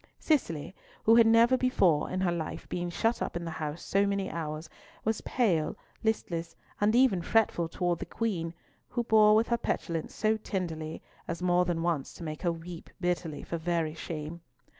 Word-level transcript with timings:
Cicely, 0.17 0.73
who 1.03 1.13
had 1.13 1.27
never 1.27 1.55
before 1.55 2.09
in 2.09 2.21
her 2.21 2.31
life 2.31 2.67
been 2.69 2.89
shut 2.89 3.21
up 3.21 3.35
in 3.35 3.45
the 3.45 3.51
house 3.51 3.83
so 3.83 4.07
many 4.07 4.31
hours, 4.31 4.67
was 5.05 5.21
pale, 5.21 5.77
listless, 6.03 6.55
and 6.79 6.95
even 6.95 7.21
fretful 7.21 7.67
towards 7.69 7.99
the 7.99 8.07
Queen, 8.07 8.51
who 8.89 9.03
bore 9.03 9.35
with 9.35 9.49
her 9.49 9.59
petulance 9.59 10.15
so 10.15 10.37
tenderly 10.37 11.03
as 11.27 11.43
more 11.43 11.65
than 11.65 11.83
once 11.83 12.13
to 12.15 12.23
make 12.23 12.41
her 12.41 12.51
weep 12.51 12.89
bitterly 12.99 13.43
for 13.43 13.57
very 13.57 13.93
shame. 13.93 14.41